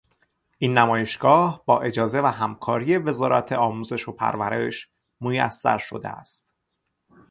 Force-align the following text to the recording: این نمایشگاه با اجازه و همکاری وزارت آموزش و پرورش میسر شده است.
این 0.57 0.77
نمایشگاه 0.77 1.63
با 1.65 1.81
اجازه 1.81 2.21
و 2.21 2.25
همکاری 2.25 2.97
وزارت 2.97 3.51
آموزش 3.51 4.07
و 4.07 4.11
پرورش 4.11 4.89
میسر 5.19 5.77
شده 5.77 6.09
است. 6.09 6.53